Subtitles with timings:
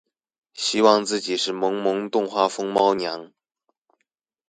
[0.55, 3.31] 希望自己是萌萌動畫風貓娘